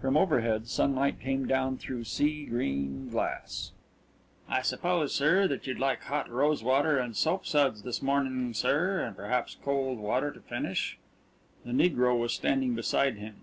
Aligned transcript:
From 0.00 0.16
overhead, 0.16 0.66
sunlight 0.66 1.20
came 1.20 1.46
down 1.46 1.76
through 1.78 2.02
sea 2.02 2.46
green 2.46 3.08
glass. 3.10 3.70
"I 4.48 4.60
suppose, 4.60 5.14
sir, 5.14 5.46
that 5.46 5.68
you'd 5.68 5.78
like 5.78 6.00
hot 6.02 6.28
rosewater 6.28 6.98
and 6.98 7.14
soapsuds 7.14 7.84
this 7.84 8.02
morning, 8.02 8.54
sir 8.54 8.98
and 8.98 9.14
perhaps 9.14 9.56
cold 9.62 9.98
salt 9.98 10.04
water 10.04 10.32
to 10.32 10.40
finish." 10.40 10.98
The 11.64 11.70
negro 11.70 12.18
was 12.18 12.32
standing 12.34 12.74
beside 12.74 13.18
him. 13.18 13.42